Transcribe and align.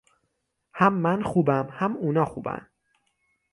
هم 0.75 0.93
من 0.93 1.23
خوبم 1.23 1.67
هم 1.71 1.97
اونا 1.97 2.25
خوبن 2.25 2.67